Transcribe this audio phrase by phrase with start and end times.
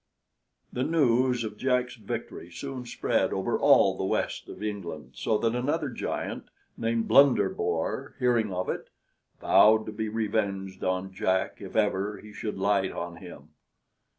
[0.73, 5.53] The news of Jack's victory soon spread over all the West of England, so that
[5.53, 8.89] another giant, named Blunderbore, hearing of it,
[9.39, 13.49] vowed to be revenged on Jack, if ever he should light on him.